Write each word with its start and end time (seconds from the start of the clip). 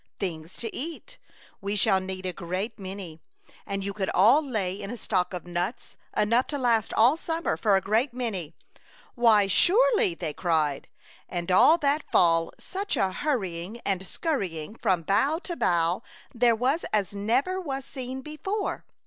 "Things 0.19 0.57
to 0.57 0.75
eat. 0.75 1.19
We 1.61 1.75
shall 1.75 1.99
need 1.99 2.25
a 2.25 2.33
great 2.33 2.79
many, 2.79 3.19
and 3.67 3.83
you 3.83 3.93
could 3.93 4.09
all 4.15 4.41
lay 4.43 4.73
in 4.73 4.89
a 4.89 4.97
stock 4.97 5.31
of 5.31 5.45
nuts, 5.45 5.95
enough 6.17 6.47
to 6.47 6.57
last 6.57 6.91
all 6.95 7.17
summer, 7.17 7.55
for 7.55 7.75
a 7.75 7.81
great 7.81 8.11
many." 8.11 8.55
"Why, 9.13 9.45
surely!" 9.45 10.15
they 10.15 10.33
cried, 10.33 10.87
and 11.29 11.51
all 11.51 11.75
A 11.75 11.77
Chautauqua 11.77 11.77
Idyl. 11.77 11.95
87 11.97 11.97
that 11.97 12.11
fall 12.11 12.51
such 12.57 12.97
a 12.97 13.11
hurrying 13.11 13.79
and 13.85 14.01
scur 14.01 14.39
rying 14.39 14.73
from 14.75 15.03
bough 15.03 15.37
to 15.43 15.55
bough 15.55 16.01
there 16.33 16.55
was 16.55 16.83
as 16.91 17.13
never 17.13 17.61
was 17.61 17.85
seen 17.85 18.21
before. 18.21 18.83